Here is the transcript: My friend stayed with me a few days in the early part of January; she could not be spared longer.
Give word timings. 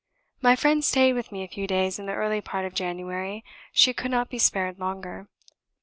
My 0.41 0.55
friend 0.55 0.83
stayed 0.83 1.13
with 1.13 1.31
me 1.31 1.43
a 1.43 1.47
few 1.47 1.67
days 1.67 1.99
in 1.99 2.07
the 2.07 2.15
early 2.15 2.41
part 2.41 2.65
of 2.65 2.73
January; 2.73 3.45
she 3.71 3.93
could 3.93 4.09
not 4.09 4.31
be 4.31 4.39
spared 4.39 4.79
longer. 4.79 5.27